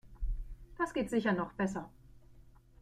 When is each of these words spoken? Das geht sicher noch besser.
Das 0.79 0.95
geht 0.95 1.11
sicher 1.11 1.31
noch 1.31 1.53
besser. 1.53 1.87